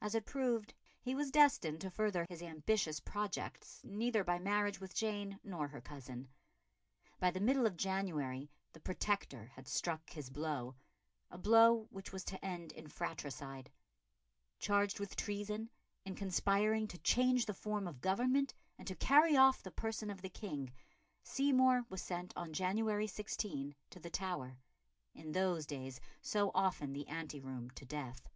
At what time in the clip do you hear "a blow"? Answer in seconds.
11.30-11.86